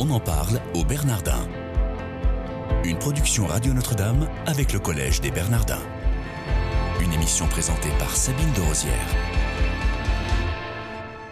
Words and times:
On 0.00 0.10
en 0.10 0.20
parle 0.20 0.60
au 0.76 0.84
Bernardin. 0.84 1.48
Une 2.84 3.00
production 3.00 3.46
Radio 3.46 3.72
Notre-Dame 3.72 4.28
avec 4.46 4.72
le 4.72 4.78
Collège 4.78 5.20
des 5.20 5.32
Bernardins. 5.32 5.82
Une 7.02 7.12
émission 7.12 7.48
présentée 7.48 7.88
par 7.98 8.14
Sabine 8.14 8.52
de 8.54 8.60
Rosière. 8.60 8.92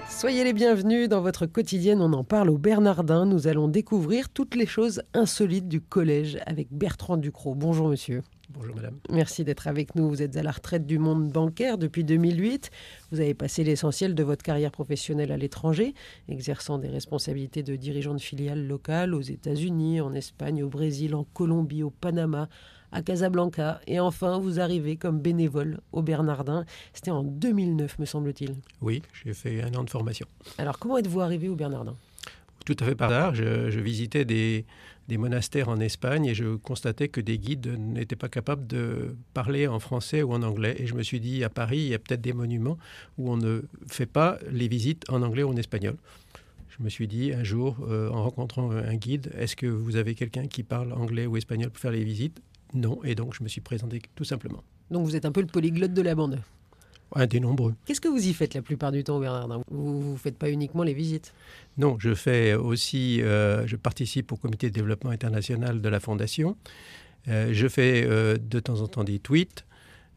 Soyez 0.08 0.42
les 0.42 0.52
bienvenus 0.52 1.08
dans 1.08 1.20
votre 1.20 1.46
quotidienne. 1.46 2.02
On 2.02 2.12
en 2.12 2.24
parle 2.24 2.50
au 2.50 2.58
Bernardin. 2.58 3.24
Nous 3.24 3.46
allons 3.46 3.68
découvrir 3.68 4.30
toutes 4.30 4.56
les 4.56 4.66
choses 4.66 5.00
insolites 5.14 5.68
du 5.68 5.80
collège 5.80 6.36
avec 6.44 6.66
Bertrand 6.72 7.18
Ducrot. 7.18 7.54
Bonjour 7.54 7.88
monsieur. 7.88 8.24
Bonjour 8.58 8.74
madame. 8.74 8.98
Merci 9.10 9.44
d'être 9.44 9.66
avec 9.66 9.94
nous. 9.96 10.08
Vous 10.08 10.22
êtes 10.22 10.36
à 10.38 10.42
la 10.42 10.50
retraite 10.50 10.86
du 10.86 10.98
monde 10.98 11.28
bancaire 11.28 11.76
depuis 11.76 12.04
2008. 12.04 12.70
Vous 13.12 13.20
avez 13.20 13.34
passé 13.34 13.64
l'essentiel 13.64 14.14
de 14.14 14.22
votre 14.22 14.42
carrière 14.42 14.70
professionnelle 14.70 15.30
à 15.30 15.36
l'étranger, 15.36 15.92
exerçant 16.28 16.78
des 16.78 16.88
responsabilités 16.88 17.62
de 17.62 17.76
dirigeant 17.76 18.14
de 18.14 18.20
filiales 18.20 18.66
locales 18.66 19.14
aux 19.14 19.20
États-Unis, 19.20 20.00
en 20.00 20.14
Espagne, 20.14 20.62
au 20.62 20.68
Brésil, 20.68 21.14
en 21.14 21.24
Colombie, 21.24 21.82
au 21.82 21.90
Panama, 21.90 22.48
à 22.92 23.02
Casablanca. 23.02 23.80
Et 23.86 24.00
enfin, 24.00 24.38
vous 24.38 24.58
arrivez 24.58 24.96
comme 24.96 25.20
bénévole 25.20 25.80
au 25.92 26.00
Bernardin. 26.00 26.64
C'était 26.94 27.10
en 27.10 27.24
2009, 27.24 27.98
me 27.98 28.06
semble-t-il. 28.06 28.54
Oui, 28.80 29.02
j'ai 29.22 29.34
fait 29.34 29.62
un 29.62 29.74
an 29.74 29.84
de 29.84 29.90
formation. 29.90 30.26
Alors, 30.56 30.78
comment 30.78 30.96
êtes-vous 30.96 31.20
arrivé 31.20 31.50
au 31.50 31.56
Bernardin? 31.56 31.94
Tout 32.66 32.76
à 32.80 32.84
fait 32.84 32.96
par 32.96 33.10
hasard. 33.10 33.34
Je, 33.36 33.78
visitais 33.78 34.24
des, 34.24 34.66
des 35.06 35.18
monastères 35.18 35.68
en 35.68 35.78
Espagne 35.78 36.26
et 36.26 36.34
je 36.34 36.56
constatais 36.56 37.08
que 37.08 37.20
des 37.20 37.38
guides 37.38 37.68
n'étaient 37.78 38.16
pas 38.16 38.28
capables 38.28 38.66
de 38.66 39.16
parler 39.34 39.68
en 39.68 39.78
français 39.78 40.22
ou 40.22 40.32
en 40.32 40.42
anglais. 40.42 40.74
Et 40.80 40.86
je 40.86 40.94
me 40.94 41.04
suis 41.04 41.20
dit, 41.20 41.44
à 41.44 41.48
Paris, 41.48 41.78
il 41.78 41.86
y 41.86 41.94
a 41.94 42.00
peut-être 42.00 42.20
des 42.20 42.32
monuments 42.32 42.76
où 43.18 43.30
on 43.30 43.36
ne 43.36 43.62
fait 43.86 44.06
pas 44.06 44.38
les 44.50 44.66
visites 44.66 45.08
en 45.08 45.22
anglais 45.22 45.44
ou 45.44 45.50
en 45.50 45.56
espagnol. 45.56 45.96
Je 46.76 46.82
me 46.82 46.88
suis 46.88 47.06
dit 47.06 47.32
un 47.32 47.44
jour, 47.44 47.76
euh, 47.88 48.10
en 48.10 48.24
rencontrant 48.24 48.72
un 48.72 48.96
guide, 48.96 49.30
est-ce 49.38 49.54
que 49.54 49.68
vous 49.68 49.94
avez 49.94 50.16
quelqu'un 50.16 50.48
qui 50.48 50.64
parle 50.64 50.92
anglais 50.92 51.26
ou 51.26 51.36
espagnol 51.36 51.70
pour 51.70 51.80
faire 51.80 51.92
les 51.92 52.04
visites? 52.04 52.42
Non. 52.74 52.98
Et 53.04 53.14
donc 53.14 53.32
je 53.34 53.44
me 53.44 53.48
suis 53.48 53.60
présenté 53.60 54.02
tout 54.16 54.24
simplement. 54.24 54.64
Donc 54.90 55.06
vous 55.06 55.14
êtes 55.14 55.24
un 55.24 55.32
peu 55.32 55.40
le 55.40 55.46
polyglotte 55.46 55.94
de 55.94 56.02
la 56.02 56.16
bande 56.16 56.40
un 57.14 57.26
des 57.26 57.40
nombreux. 57.40 57.74
Qu'est-ce 57.84 58.00
que 58.00 58.08
vous 58.08 58.26
y 58.26 58.32
faites 58.32 58.54
la 58.54 58.62
plupart 58.62 58.92
du 58.92 59.04
temps, 59.04 59.20
Bernardin 59.20 59.62
Vous 59.70 60.12
ne 60.12 60.16
faites 60.16 60.36
pas 60.36 60.50
uniquement 60.50 60.82
les 60.82 60.94
visites? 60.94 61.32
Non, 61.78 61.96
je 61.98 62.14
fais 62.14 62.54
aussi, 62.54 63.22
euh, 63.22 63.66
je 63.66 63.76
participe 63.76 64.32
au 64.32 64.36
comité 64.36 64.70
de 64.70 64.74
développement 64.74 65.10
international 65.10 65.80
de 65.80 65.88
la 65.88 66.00
Fondation. 66.00 66.56
Euh, 67.28 67.50
je 67.52 67.68
fais 67.68 68.04
euh, 68.06 68.36
de 68.38 68.60
temps 68.60 68.80
en 68.80 68.88
temps 68.88 69.04
des 69.04 69.18
tweets. 69.18 69.64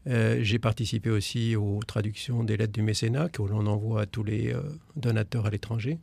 J'ai 0.06 0.58
participé 0.58 1.10
aussi 1.10 1.54
aux 1.54 1.78
traductions 1.86 2.42
des 2.42 2.56
lettres 2.56 2.72
du 2.72 2.82
mécénat 2.82 3.28
que 3.28 3.42
l'on 3.42 3.66
envoie 3.66 4.00
à 4.02 4.06
tous 4.06 4.24
les 4.24 4.52
donateurs 4.96 5.46
à 5.46 5.50
l'étranger. 5.50 5.98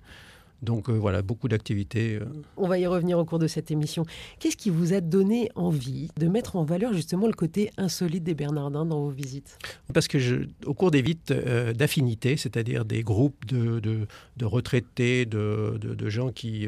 Donc 0.61 0.89
euh, 0.89 0.93
voilà, 0.93 1.21
beaucoup 1.21 1.47
d'activités. 1.47 2.15
Euh. 2.15 2.25
On 2.57 2.67
va 2.67 2.79
y 2.79 2.87
revenir 2.87 3.19
au 3.19 3.25
cours 3.25 3.39
de 3.39 3.47
cette 3.47 3.69
émission. 3.69 4.05
Qu'est-ce 4.39 4.57
qui 4.57 4.69
vous 4.69 4.93
a 4.93 5.01
donné 5.01 5.49
envie 5.55 6.09
de 6.17 6.27
mettre 6.27 6.55
en 6.55 6.63
valeur 6.63 6.93
justement 6.93 7.27
le 7.27 7.33
côté 7.33 7.71
insolite 7.77 8.23
des 8.23 8.33
Bernardins 8.33 8.85
dans 8.85 9.01
vos 9.01 9.09
visites? 9.09 9.57
Parce 9.93 10.07
que 10.07 10.19
je, 10.19 10.35
au 10.65 10.73
cours 10.73 10.91
des 10.91 11.01
visites 11.01 11.31
euh, 11.31 11.73
d'affinité, 11.73 12.37
c'est-à-dire 12.37 12.85
des 12.85 13.03
groupes 13.03 13.45
de, 13.45 13.79
de, 13.79 14.45
retraités, 14.45 15.25
de, 15.25 15.77
de, 15.79 16.09
gens 16.09 16.31
qui, 16.31 16.67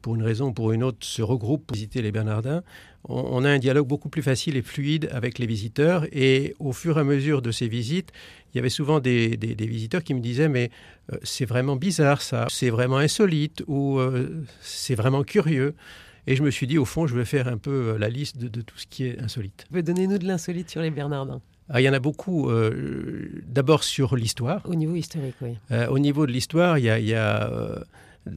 pour 0.00 0.14
une 0.14 0.22
raison 0.22 0.48
ou 0.48 0.52
pour 0.52 0.72
une 0.72 0.82
autre, 0.82 0.98
se 1.00 1.22
regroupent 1.22 1.66
pour 1.66 1.74
visiter 1.74 2.02
les 2.02 2.12
Bernardins, 2.12 2.62
on, 3.08 3.44
a 3.44 3.50
un 3.50 3.58
dialogue 3.58 3.86
beaucoup 3.86 4.08
plus 4.08 4.22
facile 4.22 4.56
et 4.56 4.62
fluide 4.62 5.08
avec 5.12 5.38
les 5.38 5.46
visiteurs. 5.46 6.06
Et 6.12 6.54
au 6.58 6.72
fur 6.72 6.98
et 6.98 7.00
à 7.00 7.04
mesure 7.04 7.42
de 7.42 7.50
ces 7.50 7.68
visites, 7.68 8.12
il 8.52 8.58
y 8.58 8.60
avait 8.60 8.68
souvent 8.68 9.00
des, 9.00 9.36
visiteurs 9.58 10.02
qui 10.02 10.14
me 10.14 10.20
disaient 10.20 10.48
mais 10.48 10.70
euh, 11.12 11.16
c'est 11.22 11.44
vraiment 11.44 11.76
bizarre 11.76 12.22
ça, 12.22 12.46
c'est 12.48 12.70
vraiment 12.70 12.98
insolite 12.98 13.64
ou 13.66 13.98
euh, 13.98 14.44
c'est 14.60 14.94
vraiment 14.94 15.24
curieux. 15.24 15.74
Et 16.28 16.36
je 16.36 16.42
me 16.44 16.50
suis 16.50 16.68
dit 16.68 16.78
au 16.78 16.84
fond 16.84 17.06
je 17.06 17.16
vais 17.16 17.24
faire 17.24 17.48
un 17.48 17.58
peu 17.58 17.94
euh, 17.94 17.98
la 17.98 18.08
liste 18.08 18.38
de, 18.38 18.60
tout 18.60 18.78
ce 18.78 18.86
qui 18.86 19.06
est 19.06 19.20
insolite. 19.20 19.66
Donnez-nous 19.72 20.18
de 20.18 20.26
l'insolite 20.26 20.70
sur 20.70 20.82
les 20.82 20.90
Bernardins. 20.90 21.40
Ah, 21.68 21.80
il 21.80 21.84
y 21.84 21.88
en 21.88 21.94
a 21.94 22.00
beaucoup. 22.00 22.50
D'abord 23.46 23.82
sur 23.82 24.14
l'histoire. 24.14 24.60
Au 24.66 24.74
niveau 24.74 24.94
historique, 24.94 25.36
oui. 25.40 25.56
au 25.88 25.98
niveau 25.98 26.26
de 26.26 26.32
l'histoire, 26.32 26.76
il 26.76 26.84
y 26.84 27.14
a, 27.14 27.84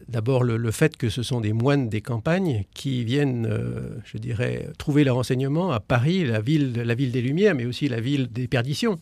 D'abord, 0.08 0.44
le, 0.44 0.72
fait 0.72 0.98
que 0.98 1.10
ce 1.10 1.22
sont 1.22 1.42
des 1.42 1.54
moines 1.54 1.90
des 1.90 2.02
campagnes 2.02 2.64
qui 2.74 3.04
viennent, 3.04 3.48
je 4.04 4.18
dirais, 4.18 4.70
trouver 4.80 5.04
leur 5.04 5.18
enseignement 5.18 5.72
à 5.72 5.80
Paris, 5.80 6.26
la 6.26 6.42
ville, 6.42 6.74
la 6.74 6.96
ville 6.96 7.12
des 7.12 7.22
Lumières, 7.22 7.54
mais 7.54 7.66
aussi 7.66 7.88
la 7.88 8.02
ville 8.02 8.28
des 8.32 8.48
perditions. 8.48 9.00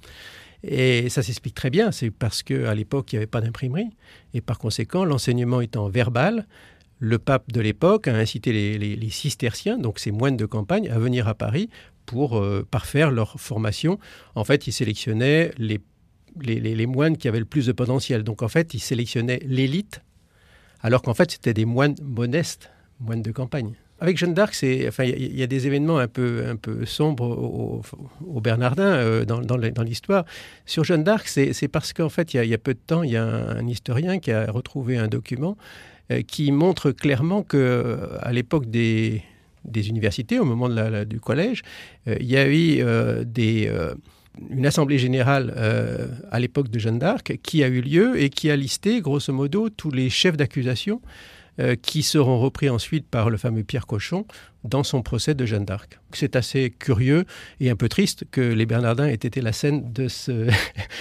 Et 0.63 1.09
ça 1.09 1.21
s'explique 1.21 1.55
très 1.55 1.69
bien, 1.69 1.91
c'est 1.91 2.09
parce 2.09 2.41
qu'à 2.41 2.73
l'époque, 2.73 3.11
il 3.11 3.15
n'y 3.15 3.19
avait 3.19 3.27
pas 3.27 3.41
d'imprimerie, 3.41 3.89
et 4.33 4.41
par 4.41 4.59
conséquent, 4.59 5.03
l'enseignement 5.03 5.59
étant 5.59 5.89
verbal, 5.89 6.47
le 6.99 7.19
pape 7.19 7.51
de 7.51 7.59
l'époque 7.59 8.07
a 8.07 8.15
incité 8.15 8.77
les, 8.77 9.09
cisterciens, 9.09 9.77
donc 9.77 9.99
ces 9.99 10.11
moines 10.11 10.37
de 10.37 10.45
campagne, 10.45 10.89
à 10.89 10.97
venir 10.99 11.27
à 11.27 11.33
Paris 11.33 11.69
pour 12.05 12.37
euh, 12.37 12.65
parfaire 12.69 13.11
leur 13.11 13.39
formation. 13.41 13.99
En 14.35 14.45
fait, 14.45 14.67
il 14.67 14.71
sélectionnait 14.71 15.51
les, 15.57 15.81
les, 16.39 16.85
moines 16.85 17.17
qui 17.17 17.27
avaient 17.27 17.39
le 17.39 17.45
plus 17.45 17.65
de 17.65 17.73
potentiel. 17.73 18.23
Donc 18.23 18.41
en 18.41 18.47
fait, 18.47 18.73
il 18.73 18.79
sélectionnait 18.79 19.41
l'élite, 19.45 20.01
alors 20.83 21.01
qu'en 21.01 21.13
fait, 21.13 21.31
c'était 21.31 21.53
des 21.53 21.65
moines 21.65 21.95
modestes, 22.03 22.69
moines 22.99 23.21
de 23.21 23.31
campagne. 23.31 23.73
Avec 23.99 24.17
Jeanne 24.17 24.33
d'Arc, 24.33 24.61
il 24.63 24.85
enfin, 24.89 25.05
y, 25.05 25.11
y, 25.11 25.43
a 25.43 25.47
des 25.47 25.65
événements 25.65 25.97
un 25.97 26.09
peu, 26.09 26.43
un 26.45 26.57
peu 26.57 26.85
sombres 26.85 27.25
au, 27.25 27.81
au 28.27 28.41
Bernardin 28.41 28.83
euh, 28.83 29.23
dans, 29.23 29.39
dans 29.39 29.83
l'histoire. 29.83 30.25
Sur 30.65 30.83
Jeanne 30.83 31.05
d'Arc, 31.05 31.27
c'est 31.27 31.67
parce 31.69 31.93
qu'en 31.93 32.09
fait, 32.09 32.33
il 32.33 32.43
y, 32.43 32.53
a 32.53 32.57
peu 32.57 32.73
de 32.73 32.79
temps, 32.85 33.03
il 33.03 33.11
y 33.11 33.17
a 33.17 33.23
un, 33.23 33.65
historien 33.65 34.19
qui 34.19 34.31
a 34.33 34.51
retrouvé 34.51 34.97
un 34.97 35.07
document 35.07 35.57
euh, 36.11 36.21
qui 36.21 36.51
montre 36.51 36.91
clairement 36.91 37.43
que 37.43 38.09
à 38.19 38.33
l'époque 38.33 38.65
des, 38.65 39.23
des, 39.63 39.87
universités, 39.87 40.37
au 40.37 40.43
moment 40.43 40.67
de 40.67 40.75
la, 40.75 41.05
du 41.05 41.21
collège, 41.21 41.61
euh, 42.09 42.17
il 42.19 42.29
y 42.29 42.35
a 42.35 42.45
eu 42.49 42.83
des 43.23 43.71
une 44.49 44.65
assemblée 44.65 44.97
générale 44.97 45.53
à 46.31 46.39
l'époque 46.39 46.69
de 46.69 46.79
Jeanne 46.79 46.99
d'Arc 46.99 47.37
qui 47.43 47.63
a 47.63 47.67
eu 47.67 47.81
lieu 47.81 48.19
et 48.19 48.29
qui 48.29 48.49
a 48.49 48.55
listé 48.55 48.99
grosso 49.01 49.31
modo 49.31 49.69
tous 49.69 49.91
les 49.91 50.09
chefs 50.09 50.37
d'accusation 50.37 51.01
euh, 51.59 51.75
qui 51.75 52.01
seront 52.01 52.39
repris 52.39 52.67
ensuite 52.67 53.07
par 53.07 53.29
le 53.29 53.37
fameux 53.37 53.63
Pierre 53.63 53.85
Cochon 53.85 54.25
dans 54.63 54.81
son 54.81 55.03
procès 55.03 55.35
de 55.35 55.45
Jeanne 55.45 55.65
d'Arc. 55.65 55.99
C'est 56.11 56.35
assez 56.35 56.71
curieux 56.71 57.25
et 57.59 57.69
un 57.69 57.75
peu 57.75 57.87
triste 57.89 58.25
que 58.31 58.41
les 58.41 58.65
Bernardins 58.65 59.05
aient 59.05 59.13
été 59.13 59.39
la 59.39 59.53
scène 59.53 59.93
de 59.93 60.07
ce, 60.07 60.49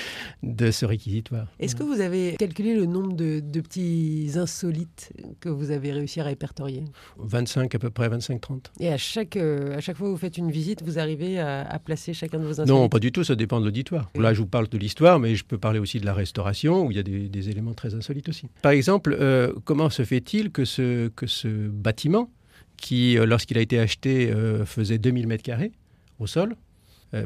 de 0.42 0.70
ce 0.70 0.84
réquisitoire. 0.84 1.46
Est-ce 1.60 1.76
que 1.76 1.82
vous 1.82 2.00
avez 2.00 2.34
calculé 2.38 2.74
le 2.74 2.86
nombre 2.86 3.14
de, 3.14 3.40
petits 3.60 4.32
insolites 4.34 5.12
que 5.40 5.48
vous 5.48 5.70
avez 5.70 5.92
réussi 5.92 6.20
à 6.20 6.24
répertorier? 6.24 6.84
25 7.18 7.74
à 7.74 7.78
peu 7.78 7.90
près, 7.90 8.08
25-30. 8.08 8.66
Et 8.80 8.88
à 8.88 8.96
chaque, 8.96 9.36
euh, 9.36 9.76
à 9.76 9.80
chaque 9.80 9.96
fois 9.96 10.08
que 10.08 10.12
vous 10.12 10.18
faites 10.18 10.38
une 10.38 10.50
visite, 10.50 10.82
vous 10.82 10.98
arrivez 10.98 11.38
à, 11.38 11.78
placer 11.84 12.12
chacun 12.12 12.38
de 12.38 12.44
vos 12.44 12.60
insolites? 12.60 12.68
Non, 12.68 12.88
pas 12.88 12.98
du 12.98 13.12
tout, 13.12 13.24
ça 13.24 13.34
dépend 13.34 13.60
de 13.60 13.64
l'auditoire. 13.64 14.10
Là, 14.16 14.34
je 14.34 14.40
vous 14.40 14.46
parle 14.46 14.68
de 14.68 14.78
l'histoire, 14.78 15.18
mais 15.20 15.34
je 15.34 15.44
peux 15.44 15.58
parler 15.58 15.78
aussi 15.78 16.00
de 16.00 16.06
la 16.06 16.14
restauration, 16.14 16.86
où 16.86 16.90
il 16.90 16.96
y 16.96 17.00
a 17.00 17.02
des, 17.02 17.48
éléments 17.48 17.74
très 17.74 17.94
insolites 17.94 18.28
aussi. 18.28 18.46
Par 18.62 18.72
exemple, 18.72 19.16
euh, 19.18 19.52
comment 19.64 19.90
se 19.90 20.04
fait-il 20.04 20.50
que 20.50 20.64
ce, 20.64 21.08
que 21.08 21.26
ce 21.26 21.48
bâtiment 21.48 22.30
qui, 22.76 23.18
euh, 23.18 23.26
lorsqu'il 23.26 23.58
a 23.58 23.60
été 23.60 23.78
acheté, 23.78 24.30
euh, 24.30 24.64
faisait 24.64 24.98
2000 24.98 25.26
mètres 25.26 25.42
carrés 25.42 25.72
au 26.18 26.26
sol, 26.26 26.56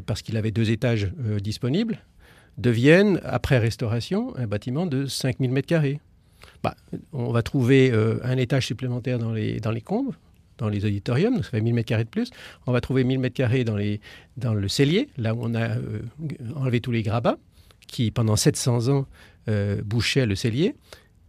parce 0.05 0.21
qu'il 0.21 0.35
avait 0.35 0.51
deux 0.51 0.69
étages 0.69 1.13
disponibles, 1.41 2.03
deviennent, 2.57 3.19
après 3.23 3.57
restauration, 3.57 4.35
un 4.37 4.47
bâtiment 4.47 4.85
de 4.85 5.05
5000 5.05 5.51
mètres 5.51 5.67
carrés. 5.67 5.99
Bah, 6.63 6.75
on 7.13 7.31
va 7.31 7.43
trouver 7.43 7.91
un 8.23 8.37
étage 8.37 8.67
supplémentaire 8.67 9.19
dans 9.19 9.31
les, 9.31 9.59
dans 9.59 9.71
les 9.71 9.81
combes, 9.81 10.13
dans 10.57 10.69
les 10.69 10.85
auditoriums, 10.85 11.35
donc 11.35 11.45
ça 11.45 11.51
fait 11.51 11.61
1000 11.61 11.73
mètres 11.73 11.87
carrés 11.87 12.03
de 12.03 12.09
plus. 12.09 12.31
On 12.65 12.71
va 12.71 12.81
trouver 12.81 13.03
1000 13.03 13.19
mètres 13.19 13.35
carrés 13.35 13.63
dans, 13.63 13.75
les, 13.75 14.01
dans 14.37 14.53
le 14.53 14.67
cellier, 14.67 15.09
là 15.17 15.35
où 15.35 15.39
on 15.41 15.55
a 15.55 15.69
enlevé 16.55 16.81
tous 16.81 16.91
les 16.91 17.03
grabats, 17.03 17.37
qui 17.87 18.11
pendant 18.11 18.35
700 18.35 18.89
ans 18.89 19.05
bouchaient 19.83 20.25
le 20.25 20.35
cellier. 20.35 20.75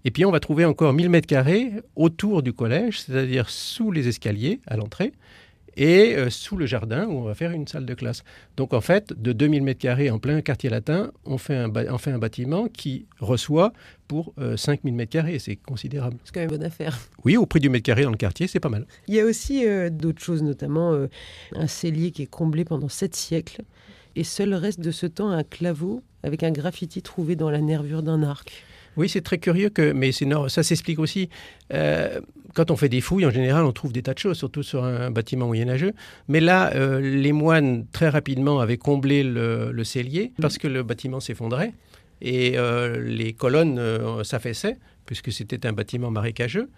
Et 0.04 0.10
puis 0.10 0.24
on 0.24 0.30
va 0.30 0.40
trouver 0.40 0.64
encore 0.64 0.92
1000 0.92 1.10
mètres 1.10 1.26
carrés 1.26 1.72
autour 1.96 2.42
du 2.42 2.52
collège, 2.52 3.00
c'est-à-dire 3.00 3.50
sous 3.50 3.90
les 3.90 4.08
escaliers 4.08 4.60
à 4.66 4.76
l'entrée 4.76 5.12
et 5.78 6.16
euh, 6.16 6.28
sous 6.28 6.56
le 6.56 6.66
jardin 6.66 7.06
où 7.06 7.12
on 7.12 7.22
va 7.22 7.34
faire 7.34 7.52
une 7.52 7.66
salle 7.66 7.86
de 7.86 7.94
classe. 7.94 8.24
Donc 8.56 8.74
en 8.74 8.80
fait, 8.80 9.12
de 9.16 9.32
2000 9.32 9.62
mètres 9.62 9.80
carrés 9.80 10.10
en 10.10 10.18
plein 10.18 10.40
quartier 10.42 10.68
latin, 10.68 11.12
on 11.24 11.38
fait 11.38 11.54
un, 11.54 11.72
on 11.88 11.98
fait 11.98 12.10
un 12.10 12.18
bâtiment 12.18 12.66
qui 12.66 13.06
reçoit 13.20 13.72
pour 14.08 14.34
5000 14.56 14.92
euh, 14.92 14.96
mètres 14.96 15.12
carrés. 15.12 15.38
C'est 15.38 15.56
considérable. 15.56 16.16
C'est 16.24 16.34
quand 16.34 16.40
même 16.40 16.50
une 16.50 16.56
bonne 16.56 16.66
affaire. 16.66 16.98
Oui, 17.24 17.36
au 17.36 17.46
prix 17.46 17.60
du 17.60 17.70
mètre 17.70 17.84
carré 17.84 18.02
dans 18.02 18.10
le 18.10 18.16
quartier, 18.16 18.48
c'est 18.48 18.60
pas 18.60 18.68
mal. 18.68 18.86
Il 19.06 19.14
y 19.14 19.20
a 19.20 19.24
aussi 19.24 19.66
euh, 19.66 19.88
d'autres 19.88 20.22
choses, 20.22 20.42
notamment 20.42 20.98
un 21.54 21.66
cellier 21.66 22.10
qui 22.10 22.22
est 22.22 22.26
comblé 22.26 22.64
pendant 22.64 22.88
sept 22.88 23.14
siècles. 23.14 23.62
Et 24.16 24.24
seul 24.24 24.52
reste 24.54 24.80
de 24.80 24.90
ce 24.90 25.06
temps 25.06 25.30
un 25.30 25.44
claveau 25.44 26.02
avec 26.24 26.42
un 26.42 26.50
graffiti 26.50 27.02
trouvé 27.02 27.36
dans 27.36 27.50
la 27.50 27.60
nervure 27.60 28.02
d'un 28.02 28.22
arc. 28.24 28.64
Oui, 28.98 29.08
c'est 29.08 29.20
très 29.20 29.38
curieux, 29.38 29.70
que, 29.70 29.92
mais 29.92 30.10
ça 30.12 30.62
s'explique 30.64 30.98
aussi. 30.98 31.28
Euh, 31.72 32.20
quand 32.54 32.72
on 32.72 32.76
fait 32.76 32.88
des 32.88 33.00
fouilles, 33.00 33.26
en 33.26 33.30
général, 33.30 33.64
on 33.64 33.70
trouve 33.72 33.92
des 33.92 34.02
tas 34.02 34.12
de 34.12 34.18
choses, 34.18 34.36
surtout 34.36 34.64
sur 34.64 34.82
un 34.82 35.12
bâtiment 35.12 35.46
moyenâgeux. 35.46 35.92
Mais 36.26 36.40
là, 36.40 36.74
euh, 36.74 37.00
les 37.00 37.30
moines, 37.30 37.86
très 37.92 38.08
rapidement, 38.08 38.58
avaient 38.58 38.76
comblé 38.76 39.22
le, 39.22 39.72
cellier 39.84 40.32
parce 40.42 40.58
que 40.58 40.66
le 40.66 40.82
bâtiment 40.82 41.20
s'effondrait 41.20 41.72
et 42.20 42.58
euh, 42.58 43.00
les 43.00 43.32
colonnes 43.34 43.80
s'affaissaient, 44.24 44.78
puisque 45.06 45.30
c'était 45.30 45.64
un 45.64 45.72
bâtiment 45.72 46.10
marécageux. 46.10 46.68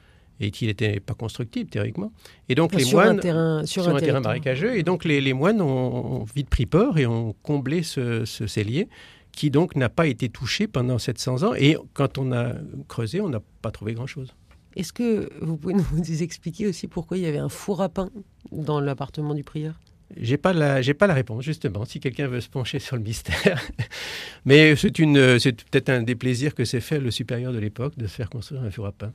et 0.42 0.50
qu'il 0.50 0.68
n'était 0.68 1.00
pas 1.00 1.14
constructible 1.14 1.70
théoriquement. 1.70 2.12
Et 2.50 2.54
donc 2.54 2.74
les 2.74 2.84
sur 2.84 2.98
moines 2.98 3.18
un 3.18 3.20
terrain, 3.20 3.64
sur, 3.64 3.88
un, 3.88 3.98
terrain 3.98 4.20
marécageux, 4.20 4.76
et 4.76 4.82
donc 4.82 5.04
les, 5.04 5.32
moines 5.32 5.62
ont, 5.62 6.24
vite 6.34 6.50
pris 6.50 6.66
peur 6.66 6.98
et 6.98 7.06
ont 7.06 7.34
comblé 7.42 7.82
ce, 7.82 8.26
ce 8.26 8.46
cellier 8.46 8.88
qui 9.32 9.50
donc 9.50 9.76
n'a 9.76 9.88
pas 9.88 10.06
été 10.06 10.28
touché 10.28 10.66
pendant 10.66 10.98
700 10.98 11.42
ans. 11.42 11.54
Et 11.54 11.76
quand 11.94 12.18
on 12.18 12.32
a 12.32 12.54
creusé, 12.88 13.20
on 13.20 13.28
n'a 13.28 13.40
pas 13.62 13.70
trouvé 13.70 13.94
grand-chose. 13.94 14.34
Est-ce 14.76 14.92
que 14.92 15.28
vous 15.40 15.56
pouvez 15.56 15.74
nous 15.74 16.22
expliquer 16.22 16.66
aussi 16.66 16.86
pourquoi 16.86 17.16
il 17.16 17.24
y 17.24 17.26
avait 17.26 17.38
un 17.38 17.48
four 17.48 17.82
à 17.82 17.88
pain 17.88 18.10
dans 18.52 18.80
l'appartement 18.80 19.34
du 19.34 19.42
prieur? 19.42 19.74
J'ai 20.16 20.36
pas 20.36 20.52
la, 20.52 20.82
j'ai 20.82 20.94
pas 20.94 21.06
la 21.06 21.14
réponse 21.14 21.44
justement. 21.44 21.84
Si 21.84 22.00
quelqu'un 22.00 22.26
veut 22.26 22.40
se 22.40 22.48
pencher 22.48 22.78
sur 22.78 22.96
le 22.96 23.02
mystère, 23.02 23.60
mais 24.44 24.74
c'est 24.74 24.98
une, 24.98 25.38
c'est 25.38 25.64
peut-être 25.64 25.88
un 25.88 26.02
des 26.02 26.16
plaisirs 26.16 26.54
que 26.54 26.64
s'est 26.64 26.80
fait 26.80 26.98
le 26.98 27.10
supérieur 27.10 27.52
de 27.52 27.58
l'époque 27.58 27.96
de 27.96 28.06
se 28.06 28.14
faire 28.14 28.28
construire 28.28 28.62
un 28.62 28.70
four 28.70 28.86
à 28.86 28.92
pain. 28.92 29.12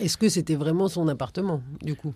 est-ce 0.00 0.18
que 0.18 0.28
c'était 0.28 0.56
vraiment 0.56 0.88
son 0.88 1.08
appartement 1.08 1.62
du 1.82 1.94
coup? 1.94 2.14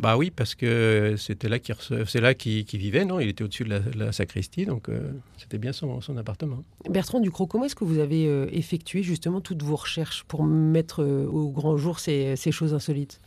Bah 0.00 0.16
oui, 0.16 0.30
parce 0.30 0.54
que 0.54 1.14
c'était 1.18 1.50
là 1.50 1.58
qu'il 1.58 1.74
c'est 2.06 2.22
là 2.22 2.32
qu'il 2.32 2.64
vivait, 2.64 3.04
non? 3.04 3.20
Il 3.20 3.28
était 3.28 3.44
au-dessus 3.44 3.64
de 3.64 3.82
la, 3.94 4.12
sacristie, 4.12 4.64
donc 4.64 4.88
euh, 4.88 5.12
c'était 5.36 5.58
bien 5.58 5.72
son, 5.72 6.00
son, 6.00 6.16
appartement. 6.16 6.64
Bertrand 6.88 7.20
Ducrot, 7.20 7.46
comment 7.46 7.66
est-ce 7.66 7.74
que 7.76 7.84
vous 7.84 7.98
avez 7.98 8.26
euh, 8.26 8.46
effectué 8.50 9.02
justement 9.02 9.42
toutes 9.42 9.62
vos 9.62 9.76
recherches 9.76 10.24
pour 10.24 10.42
mettre 10.42 11.02
euh, 11.02 11.26
au 11.26 11.50
grand 11.50 11.76
jour 11.76 11.98
ces, 11.98 12.34
ces 12.36 12.50
choses 12.50 12.72
insolites? 12.72 13.20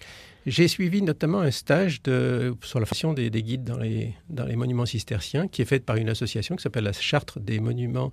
J'ai 0.47 0.67
suivi 0.67 1.03
notamment 1.03 1.41
un 1.41 1.51
stage 1.51 2.01
de, 2.01 2.55
sur 2.63 2.79
la 2.79 2.87
façon 2.87 3.13
des, 3.13 3.29
des, 3.29 3.43
guides 3.43 3.63
dans 3.63 3.77
les, 3.77 4.13
dans 4.29 4.45
les 4.45 4.55
monuments 4.55 4.87
cisterciens, 4.87 5.47
qui 5.47 5.61
est 5.61 5.65
fait 5.65 5.79
par 5.79 5.97
une 5.97 6.09
association 6.09 6.55
qui 6.55 6.63
s'appelle 6.63 6.85
la 6.85 6.91
Charte 6.91 7.37
des 7.37 7.59
monuments 7.59 8.11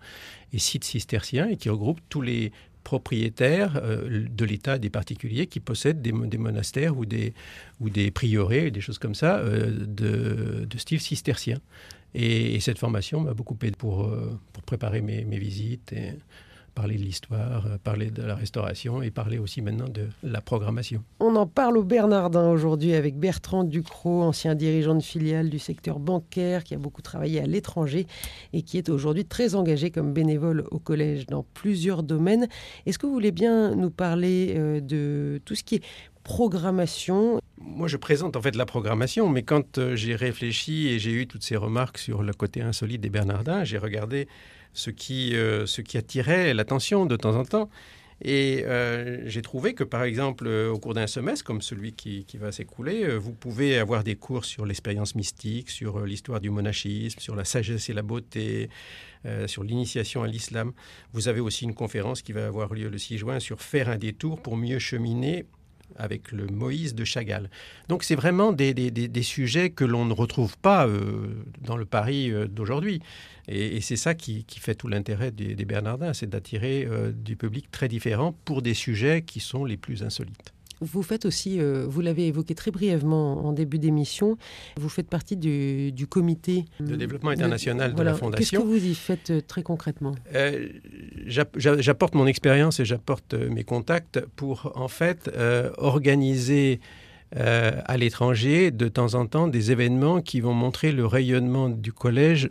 et 0.53 0.59
sites 0.59 0.85
cisterciens, 0.85 1.49
et 1.49 1.57
qui 1.57 1.71
regroupe 1.71 2.01
tous 2.11 2.21
les 2.21 2.53
propriétaires 2.85 3.81
euh, 3.83 4.27
de 4.29 4.45
l'État, 4.45 4.79
des 4.79 4.91
particuliers 4.91 5.47
qui 5.47 5.61
possèdent 5.61 6.03
des, 6.03 6.13
monastères 6.13 6.97
ou 6.97 7.05
des, 7.05 7.35
ou 7.81 7.91
des 7.91 8.11
prieurés, 8.11 8.71
des 8.71 8.81
choses 8.81 8.99
comme 8.99 9.15
ça, 9.15 9.39
euh, 9.39 9.71
de, 9.87 10.65
de, 10.65 10.79
style 10.79 11.01
cistercien. 11.01 11.59
Et, 12.15 12.59
cette 12.61 12.79
formation 12.79 13.21
m'a 13.21 13.35
beaucoup 13.35 13.57
aidé 13.63 13.77
pour, 13.77 14.05
euh, 14.05 14.39
pour 14.53 14.63
préparer 14.63 15.01
mes, 15.01 15.25
mes 15.25 15.39
visites. 15.39 15.95
Parler 16.75 16.97
de 16.97 17.03
l'histoire, 17.03 17.67
euh, 17.67 17.79
parler 17.83 18.11
de 18.11 18.23
la 18.23 18.35
restauration 18.35 19.03
et 19.03 19.11
parler 19.11 19.39
aussi 19.39 19.63
maintenant 19.63 19.89
de 19.89 20.07
la 20.23 20.41
programmation. 20.41 21.03
On 21.21 21.37
en 21.37 21.47
parle 21.47 21.77
au 21.77 21.83
Bernardin 21.83 22.49
aujourd'hui 22.51 22.95
avec 22.95 23.17
Bertrand 23.17 23.65
Ducrot, 23.65 24.23
ancien 24.23 24.55
dirigeant 24.55 24.95
de 24.95 25.03
filiale 25.03 25.51
du 25.51 25.59
secteur 25.59 25.99
bancaire 25.99 26.65
qui 26.65 26.75
a 26.75 26.79
beaucoup 26.79 27.03
travaillé 27.03 27.41
à 27.41 27.47
l'étranger 27.47 28.07
et 28.53 28.63
qui 28.63 28.79
est 28.79 28.89
aujourd'hui 28.89 29.25
très 29.25 29.55
engagé 29.55 29.91
comme 29.91 30.13
bénévole 30.13 30.65
au 30.71 30.79
collège 30.79 31.27
dans 31.27 31.45
plusieurs 31.55 32.03
domaines. 32.03 32.49
Est-ce 32.87 32.99
que 32.99 33.07
vous 33.07 33.13
voulez 33.13 33.33
bien 33.33 33.75
nous 33.75 33.91
parler 33.91 34.55
euh, 34.57 34.81
de 34.81 35.41
tout 35.45 35.55
ce 35.55 35.65
qui 35.65 35.77
est 35.77 35.83
programmation? 36.23 37.41
Moi, 37.59 37.89
je 37.89 37.97
présente 37.97 38.37
en 38.37 38.43
fait 38.43 38.57
la 38.57 38.67
programmation, 38.67 39.29
mais 39.29 39.43
quand 39.43 39.79
euh, 39.79 39.97
j'ai 39.97 40.15
réfléchi 40.15 40.89
et 40.89 40.99
j'ai 40.99 41.13
eu 41.13 41.27
toutes 41.27 41.43
ces 41.43 41.57
remarques 41.57 41.99
sur 41.99 42.23
le 42.23 42.33
côté 42.33 42.63
insolite 42.63 43.01
des 43.01 43.11
Bernardins, 43.11 43.65
j'ai 43.65 43.79
regardé 43.79 44.29
ce 44.73 44.91
qui, 44.91 45.35
euh, 45.37 45.67
ce 45.67 45.81
qui 45.81 45.99
attirait 45.99 46.55
l'attention 46.55 47.07
de 47.07 47.17
temps 47.17 47.37
en 47.37 47.45
temps. 47.45 47.71
Et 48.23 48.65
euh, 48.67 49.23
j'ai 49.27 49.41
trouvé 49.41 49.73
que, 49.73 49.83
par 49.83 50.03
exemple, 50.03 50.47
au 50.47 50.79
cours 50.79 50.93
d'un 50.93 51.07
semestre, 51.07 51.43
comme 51.43 51.63
celui 51.63 51.95
qui, 51.95 52.27
qui 52.27 52.37
va 52.37 52.53
s'écouler, 52.53 53.05
euh, 53.05 53.17
vous 53.17 53.33
pouvez 53.33 53.79
avoir 53.79 54.05
des 54.05 54.15
cours 54.15 54.45
sur 54.45 54.67
l'expérience 54.67 55.15
mystique, 55.15 55.71
sur 55.71 56.05
l'histoire 56.05 56.41
du 56.41 56.51
monachisme, 56.51 57.19
sur 57.19 57.35
la 57.35 57.47
sagesse 57.47 57.89
et 57.89 57.95
la 57.95 58.03
beauté, 58.03 58.69
sur 59.47 59.65
l'initiation 59.65 60.23
à 60.23 60.27
l'islam. 60.27 60.73
Vous 61.13 61.29
avez 61.29 61.41
aussi 61.41 61.65
une 61.65 61.75
conférence 61.75 62.23
qui 62.23 62.33
va 62.33 62.47
avoir 62.47 62.73
lieu 62.73 62.89
le 62.89 62.97
6 62.97 63.19
juin 63.19 63.39
sur 63.39 63.61
faire 63.61 63.91
un 63.91 63.99
détour 63.99 64.41
pour 64.41 64.57
mieux 64.57 64.79
cheminer 64.79 65.45
avec 65.97 66.33
le 66.33 66.47
Moïse 66.47 66.95
de 66.95 67.05
Chagall. 67.05 67.51
Donc 67.89 68.05
c'est 68.05 68.15
vraiment 68.15 68.53
des, 68.53 68.75
des, 68.75 69.23
sujets 69.23 69.71
que 69.71 69.85
l'on 69.85 70.05
ne 70.05 70.13
retrouve 70.13 70.57
pas 70.59 70.89
dans 71.63 71.77
le 71.77 71.85
Paris 71.85 72.33
d'aujourd'hui. 72.49 73.01
Et, 73.51 73.81
c'est 73.81 73.97
ça 73.97 74.15
qui, 74.15 74.45
fait 74.61 74.77
tout 74.77 74.87
l'intérêt 74.87 75.33
des, 75.33 75.65
Bernardins, 75.65 76.15
c'est 76.15 76.29
d'attirer 76.31 76.87
euh, 76.89 77.13
du 77.13 77.37
public 77.37 77.71
très 77.71 77.89
différent 77.89 78.35
pour 78.45 78.63
des 78.63 78.75
sujets 78.75 79.23
qui 79.23 79.41
sont 79.41 79.65
les 79.65 79.77
plus 79.77 80.05
insolites. 80.05 80.55
Vous 80.81 81.03
faites 81.03 81.27
aussi, 81.27 81.61
euh, 81.61 81.85
vous 81.87 82.01
l'avez 82.01 82.27
évoqué 82.29 82.55
très 82.55 82.71
brièvement 82.71 83.45
en 83.47 83.53
début 83.53 83.79
d'émission, 83.79 84.39
vous 84.77 84.89
faites 84.89 85.09
partie 85.09 85.37
du, 85.37 86.07
comité 86.09 86.65
de 86.81 86.97
développement 86.97 87.31
international 87.31 87.95
de, 87.95 88.03
la 88.03 88.15
Fondation. 88.15 88.61
Qu'est-ce 88.61 88.63
que 88.63 88.79
vous 88.79 88.87
y 88.87 88.95
faites 88.95 89.31
euh, 89.31 89.41
très 89.41 89.63
concrètement? 89.63 90.15
J'apporte 91.27 92.15
mon 92.15 92.27
expérience 92.27 92.81
et 92.81 92.85
j'apporte 92.85 93.35
mes 93.35 93.65
contacts 93.65 94.21
pour 94.37 94.73
en 94.75 94.89
fait 94.89 95.31
organiser 95.77 96.81
à 97.33 97.97
l'étranger 97.97 98.71
de 98.71 98.89
temps 98.89 99.15
en 99.15 99.27
temps 99.27 99.47
des 99.47 99.71
événements 99.71 100.21
qui 100.21 100.41
vont 100.41 100.55
montrer 100.55 100.93
le 100.93 101.07
rayonnement 101.07 101.69
du 101.69 101.93
collège 101.93 102.51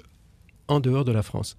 en 0.69 0.79
dehors 0.79 1.03
de 1.03 1.11
la 1.11 1.23
France. 1.23 1.57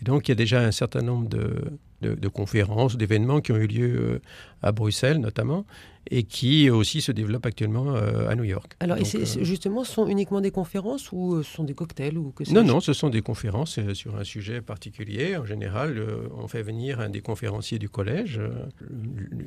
Et 0.00 0.04
donc, 0.04 0.28
il 0.28 0.30
y 0.30 0.32
a 0.32 0.36
déjà 0.36 0.60
un 0.60 0.72
certain 0.72 1.02
nombre 1.02 1.28
de, 1.28 1.78
de, 2.04 2.28
conférences, 2.28 2.96
d'événements 2.96 3.40
qui 3.40 3.52
ont 3.52 3.56
eu 3.56 3.66
lieu 3.66 3.96
euh, 3.98 4.18
à 4.62 4.72
Bruxelles 4.72 5.18
notamment, 5.18 5.64
et 6.10 6.24
qui 6.24 6.68
aussi 6.68 7.00
se 7.00 7.12
développent 7.12 7.46
actuellement 7.46 7.94
euh, 7.94 8.28
à 8.28 8.34
New 8.34 8.44
York. 8.44 8.76
Alors, 8.80 8.98
et 8.98 9.02
euh, 9.02 9.24
justement, 9.42 9.84
ce 9.84 9.92
sont 9.92 10.06
uniquement 10.06 10.40
des 10.40 10.50
conférences 10.50 11.10
ou 11.12 11.42
ce 11.42 11.50
sont 11.50 11.64
des 11.64 11.74
cocktails 11.74 12.18
ou 12.18 12.30
que 12.30 12.50
Non, 12.52 12.62
non, 12.62 12.80
ce 12.80 12.92
sont 12.92 13.08
des 13.08 13.22
conférences 13.22 13.78
sur 13.94 14.16
un 14.16 14.24
sujet 14.24 14.60
particulier. 14.60 15.36
En 15.36 15.46
général, 15.46 16.02
on 16.36 16.46
fait 16.46 16.62
venir 16.62 17.00
un 17.00 17.08
des 17.08 17.20
conférenciers 17.20 17.78
du 17.78 17.88
collège. 17.88 18.40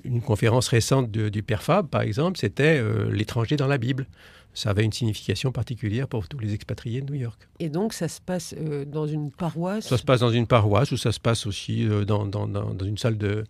Une 0.03 0.21
conférence 0.21 0.67
récente 0.67 1.11
du 1.11 1.43
Père 1.43 1.61
Fab, 1.61 1.87
par 1.87 2.01
exemple, 2.01 2.39
c'était 2.39 2.81
l'étranger 3.11 3.55
dans 3.55 3.67
la 3.67 3.77
Bible 3.77 4.07
ça 4.57 4.71
avait 4.71 4.83
une 4.83 4.91
signification 4.91 5.51
particulière 5.51 6.07
pour 6.07 6.27
tous 6.27 6.39
les 6.39 6.55
expatriés 6.55 7.01
de 7.01 7.13
New 7.13 7.19
York. 7.19 7.47
Et 7.59 7.69
donc 7.69 7.93
ça 7.93 8.07
se 8.07 8.19
passe 8.19 8.55
euh, 8.57 8.85
dans 8.85 9.05
une 9.05 9.29
paroisse? 9.29 9.87
Ça 9.87 9.97
se 9.97 10.03
passe 10.03 10.21
dans 10.21 10.31
une 10.31 10.47
paroisse 10.47 10.91
ou 10.91 10.97
ça 10.97 11.11
se 11.11 11.19
passe 11.19 11.45
aussi 11.45 11.87
euh, 11.87 12.05
dans, 12.05 12.25
dans, 12.25 12.47
dans, 12.47 12.85
une 12.85 12.97
salle 12.97 13.19
de 13.19 13.43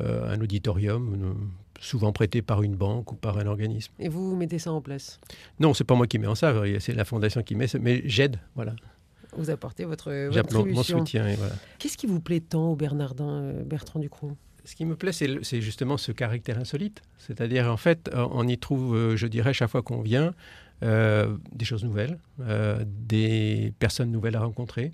euh, 0.00 0.34
un 0.34 0.40
auditorium, 0.40 1.36
souvent 1.78 2.12
prêté 2.12 2.42
par 2.42 2.64
une 2.64 2.74
banque 2.74 3.12
ou 3.12 3.14
par 3.14 3.38
un 3.38 3.46
organisme. 3.46 3.92
Et 4.00 4.08
vous, 4.08 4.34
mettez 4.34 4.58
ça 4.58 4.72
en 4.72 4.80
place? 4.80 5.20
Non, 5.60 5.74
c'est 5.74 5.84
pas 5.84 5.94
moi 5.94 6.08
qui 6.08 6.18
mets 6.18 6.26
en 6.26 6.34
ça, 6.34 6.52
c'est 6.80 6.92
la 6.92 7.04
fondation 7.04 7.44
qui 7.44 7.54
met, 7.54 7.66
mais 7.80 8.02
j'aide, 8.04 8.40
voilà. 8.56 8.74
Vous 9.36 9.50
apportez 9.50 9.84
votre, 9.84 10.10
votre 10.30 10.64
mon 10.64 10.82
soutien. 10.82 11.34
Voilà. 11.36 11.54
Qu'est-ce 11.78 11.96
qui 11.96 12.06
vous 12.06 12.18
plaît 12.18 12.40
tant 12.40 12.72
au 12.72 12.76
Bernardin, 12.76 13.52
Bertrand 13.64 14.00
Ducrot? 14.00 14.32
Ce 14.68 14.76
qui 14.76 14.84
me 14.84 14.96
plaît, 14.96 15.12
c'est 15.12 15.62
justement 15.62 15.96
ce 15.96 16.12
caractère 16.12 16.58
insolite. 16.58 17.00
C'est-à-dire, 17.16 17.72
en 17.72 17.78
fait, 17.78 18.10
on 18.14 18.46
y 18.46 18.58
trouve, 18.58 18.94
euh, 18.94 19.16
je 19.16 19.26
dirais, 19.26 19.54
chaque 19.54 19.70
fois 19.70 19.80
qu'on 19.80 20.02
vient, 20.02 20.34
euh, 20.82 21.38
des 21.52 21.64
choses 21.64 21.84
nouvelles, 21.84 22.18
euh, 22.40 22.84
des 22.86 23.72
personnes 23.78 24.10
nouvelles 24.10 24.36
à 24.36 24.40
rencontrer, 24.40 24.92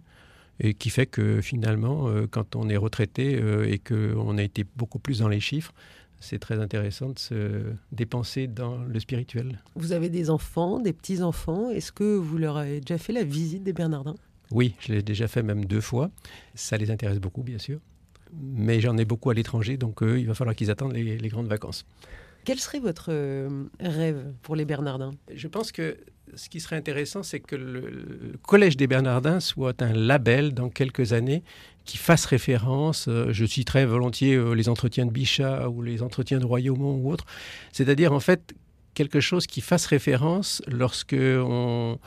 et 0.60 0.74
qui 0.74 0.90
fait 0.90 1.06
que 1.06 1.40
finalement, 1.40 2.08
quand 2.30 2.54
on 2.54 2.68
est 2.68 2.76
retraité 2.76 3.42
et 3.66 3.80
qu'on 3.80 4.38
a 4.38 4.42
été 4.44 4.64
beaucoup 4.76 5.00
plus 5.00 5.18
dans 5.18 5.26
les 5.26 5.40
chiffres, 5.40 5.74
c'est 6.20 6.38
très 6.38 6.60
intéressant 6.60 7.10
de 7.10 7.18
se 7.18 7.62
dépenser 7.90 8.46
dans 8.46 8.78
le 8.78 9.00
spirituel. 9.00 9.58
Vous 9.74 9.90
avez 9.90 10.08
des 10.08 10.30
enfants, 10.30 10.78
des 10.78 10.92
petits-enfants. 10.92 11.70
Est-ce 11.70 11.90
que 11.90 12.16
vous 12.16 12.38
leur 12.38 12.56
avez 12.56 12.78
déjà 12.80 12.98
fait 12.98 13.12
la 13.12 13.24
visite 13.24 13.64
des 13.64 13.72
Bernardins? 13.72 14.14
Oui, 14.52 14.76
je 14.78 14.92
l'ai 14.92 15.02
déjà 15.02 15.26
fait 15.26 15.42
même 15.42 15.64
deux 15.64 15.80
fois. 15.80 16.12
Ça 16.54 16.76
les 16.76 16.92
intéresse 16.92 17.18
beaucoup, 17.18 17.42
bien 17.42 17.58
sûr 17.58 17.80
mais 18.40 18.80
j'en 18.80 18.96
ai 18.96 19.04
beaucoup 19.04 19.30
à 19.30 19.34
l'étranger, 19.34 19.76
donc 19.76 20.02
euh, 20.02 20.18
il 20.18 20.26
va 20.26 20.34
falloir 20.34 20.54
qu'ils 20.54 20.70
attendent 20.70 20.92
les, 20.92 21.28
grandes 21.28 21.48
vacances. 21.48 21.84
Quel 22.44 22.58
serait 22.58 22.78
votre 22.78 23.06
euh, 23.08 23.64
rêve 23.80 24.32
pour 24.42 24.54
les 24.56 24.64
Bernardins? 24.64 25.12
Je 25.34 25.48
pense 25.48 25.72
que 25.72 25.96
ce 26.34 26.48
qui 26.48 26.60
serait 26.60 26.76
intéressant, 26.76 27.22
c'est 27.22 27.40
que 27.40 27.56
le, 27.56 28.34
Collège 28.42 28.76
des 28.76 28.86
Bernardins 28.86 29.40
soit 29.40 29.80
un 29.82 29.92
label 29.92 30.52
dans 30.52 30.68
quelques 30.68 31.12
années 31.12 31.42
qui 31.84 31.96
fasse 31.96 32.26
référence, 32.26 33.06
euh, 33.08 33.28
je 33.30 33.44
citerai 33.44 33.86
volontiers 33.86 34.38
les 34.54 34.68
entretiens 34.68 35.06
de 35.06 35.10
Bichat 35.10 35.68
ou 35.68 35.82
les 35.82 36.02
entretiens 36.02 36.38
de 36.38 36.46
Royaumont 36.46 36.96
ou 36.96 37.10
autres, 37.10 37.26
c'est-à-dire 37.72 38.12
en 38.12 38.20
fait 38.20 38.54
quelque 38.94 39.20
chose 39.20 39.46
qui 39.46 39.60
fasse 39.60 39.86
référence 39.86 40.62
lorsque 40.68 41.16
on, 41.18 41.98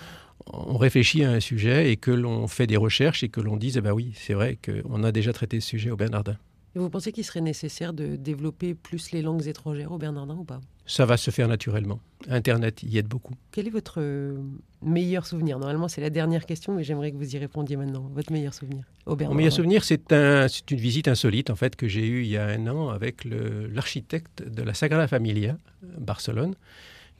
on 0.54 0.78
réfléchit 0.78 1.24
à 1.24 1.32
un 1.32 1.40
sujet 1.40 1.92
et 1.92 1.98
que 1.98 2.12
l'on 2.12 2.48
fait 2.48 2.68
des 2.68 2.78
recherches 2.78 3.24
et 3.24 3.30
que 3.30 3.42
l'on 3.42 3.58
dise, 3.58 3.78
eh 3.78 3.82
ben 3.82 3.92
oui, 3.92 4.14
c'est 4.16 4.34
vrai 4.34 4.58
qu'on 4.64 5.04
a 5.04 5.12
déjà 5.12 5.34
traité 5.34 5.60
ce 5.60 5.68
sujet 5.68 5.92
au 5.92 5.98
Bernardin. 5.98 6.38
Et 6.76 6.80
vous 6.80 6.90
pensez 6.90 7.12
qu'il 7.12 7.24
serait 7.24 7.42
nécessaire 7.42 7.92
de 7.92 8.16
développer 8.16 8.76
plus 8.76 9.12
les 9.12 9.24
langues 9.24 9.48
étrangères 9.48 9.92
au 9.92 9.98
Bernardin 9.98 10.36
ou 10.36 10.44
pas? 10.44 10.62
Ça 10.86 11.06
va 11.06 11.18
se 11.18 11.32
faire 11.32 11.48
naturellement. 11.48 12.00
Internet 12.30 12.84
y 12.84 12.98
aide 12.98 13.08
beaucoup. 13.08 13.34
Quel 13.52 13.68
est 13.68 13.72
votre 13.72 13.96
euh, 13.98 14.38
meilleur 14.84 15.26
souvenir? 15.26 15.58
Normalement, 15.58 15.88
c'est 15.88 16.02
la 16.02 16.12
dernière 16.12 16.46
question, 16.46 16.76
mais 16.76 16.84
j'aimerais 16.84 17.12
que 17.12 17.18
vous 17.18 17.36
y 17.36 17.40
répondiez 17.40 17.78
maintenant. 17.78 18.12
Votre 18.14 18.32
meilleur 18.32 18.54
souvenir 18.54 18.84
au 19.06 19.16
Bernardin 19.16 19.34
Mon 19.34 19.38
meilleur 19.38 19.54
souvenir, 19.54 19.84
c'est 19.84 20.14
un, 20.14 20.46
une 20.70 20.78
visite 20.78 21.08
insolite 21.08 21.50
en 21.50 21.56
fait 21.56 21.76
que 21.76 21.88
j'ai 21.88 22.06
eue 22.06 22.24
il 22.24 22.30
y 22.30 22.38
a 22.38 22.46
un 22.46 22.68
an 22.68 22.90
avec 22.90 23.26
l'architecte 23.26 24.44
de 24.48 24.62
la 24.62 24.76
Sagrada 24.76 25.08
Familia, 25.08 25.58
Barcelone 25.82 26.54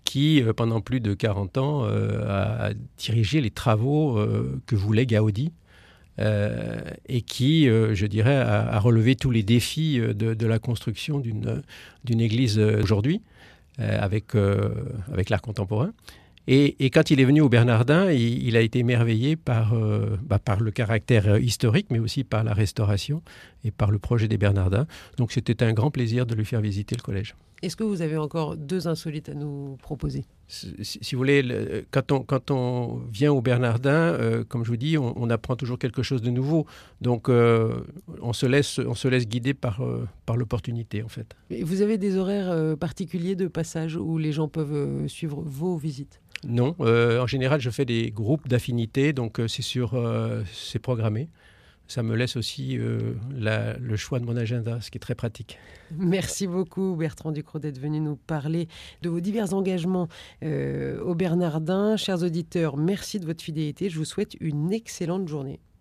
qui, 0.08 0.42
euh, 0.42 0.54
pendant 0.54 0.80
plus 0.80 1.02
de 1.02 1.14
40 1.14 1.58
ans, 1.58 1.84
euh, 1.84 2.24
a 2.30 2.72
dirigé 2.98 3.42
les 3.42 3.52
travaux 3.52 4.18
euh, 4.18 4.58
que 4.66 4.76
voulait 4.76 5.06
Gaudi. 5.06 5.52
et 6.18 7.22
qui, 7.22 7.66
je 7.68 8.06
dirais, 8.08 8.38
a, 8.38 8.80
relevé 8.80 9.16
tous 9.16 9.30
les 9.30 9.44
défis 9.44 10.00
de, 10.00 10.48
la 10.48 10.58
construction 10.58 11.20
d'une 11.20 12.22
église 12.22 12.58
aujourd'hui. 12.58 13.22
avec, 13.78 14.34
l'art 15.30 15.44
contemporain. 15.44 15.92
Et, 16.48 16.90
quand 16.90 17.12
il 17.12 17.20
est 17.20 17.26
venu 17.26 17.42
au 17.42 17.50
Bernardin, 17.50 18.12
il, 18.12 18.58
a 18.58 18.62
été 18.62 18.80
émerveillé 18.80 19.36
par, 19.36 19.76
bah, 20.24 20.40
par 20.40 20.60
le 20.60 20.72
caractère 20.72 21.38
historique, 21.38 21.88
mais 21.92 22.00
aussi 22.00 22.24
par 22.24 22.44
la 22.44 22.54
restauration 22.56 23.22
et 23.64 23.70
par 23.70 23.92
le 23.92 24.00
projet 24.00 24.28
des 24.28 24.40
Bernardins. 24.40 24.88
Donc 25.18 25.32
c'était 25.32 25.62
un 25.64 25.74
grand 25.74 25.92
plaisir 25.92 26.26
de 26.26 26.34
lui 26.34 26.46
faire 26.46 26.62
visiter 26.62 26.96
le 26.96 27.04
collège. 27.04 27.36
Est-ce 27.64 27.76
que 27.76 27.84
vous 27.84 28.02
avez 28.02 28.18
encore 28.18 28.56
deux 28.56 28.88
insolites 28.88 29.30
à 29.30 29.34
nous 29.34 29.78
proposer? 29.82 30.26
Si, 30.48 31.14
vous 31.14 31.18
voulez, 31.18 31.86
quand 31.92 32.12
on, 32.12 32.22
quand 32.22 32.52
on 32.52 33.02
vient 33.12 33.34
au 33.34 33.42
Bernardin, 33.42 33.90
euh, 33.90 34.44
comme 34.48 34.64
je 34.64 34.70
vous 34.70 34.78
dis, 34.78 34.98
on, 34.98 35.30
apprend 35.30 35.56
toujours 35.56 35.78
quelque 35.78 36.04
chose 36.04 36.22
de 36.22 36.30
nouveau. 36.30 36.66
Donc, 37.02 37.28
euh, 37.28 37.82
on, 38.22 38.32
se 38.32 38.46
laisse, 38.46 38.80
on 38.80 38.94
se 38.94 39.08
laisse 39.08 39.28
guider 39.28 39.54
par, 39.54 39.82
euh, 39.82 40.08
par 40.26 40.38
l'opportunité, 40.38 41.04
en 41.04 41.10
fait. 41.10 41.36
vous 41.64 41.82
avez 41.82 41.98
des 41.98 42.16
horaires 42.16 42.78
particuliers 42.78 43.36
de 43.36 43.48
passage 43.48 43.98
où 43.98 44.18
les 44.18 44.32
gens 44.32 44.48
peuvent 44.48 45.08
suivre 45.08 45.42
vos 45.46 45.78
visites? 45.78 46.22
Non. 46.48 46.76
en 46.80 47.28
général, 47.28 47.60
je 47.60 47.72
fais 47.72 47.86
des 47.86 48.12
groupes 48.12 48.48
d'affinités, 48.48 49.12
donc 49.12 49.42
c'est 49.48 49.64
sur, 49.64 50.00
c'est 50.54 50.80
programmé 50.80 51.28
ça 51.88 52.04
me 52.04 52.16
laisse 52.16 52.36
aussi 52.36 52.78
euh, 52.78 53.14
le 53.32 53.96
choix 53.96 54.20
de 54.20 54.26
mon 54.26 54.36
agenda, 54.36 54.80
ce 54.82 54.92
qui 54.92 54.98
est 54.98 55.00
très 55.00 55.16
pratique. 55.16 55.58
Merci 55.92 56.48
beaucoup 56.48 56.96
Bertrand 56.96 57.32
Ducrot 57.32 57.60
d'être 57.60 57.80
venu 57.80 58.00
nous 58.00 58.16
parler 58.16 58.68
de 59.02 59.10
vos 59.10 59.20
divers 59.20 59.54
engagements 59.54 60.08
euh, 60.44 61.02
au 61.02 61.16
Bernardin. 61.16 61.98
Chers 61.98 62.24
auditeurs, 62.24 62.78
merci 62.78 63.20
de 63.20 63.26
votre 63.26 63.44
fidélité. 63.44 63.90
Je 63.90 63.98
vous 63.98 64.06
souhaite 64.06 64.36
une 64.40 64.74
excellente 64.74 65.28
journée. 65.28 65.60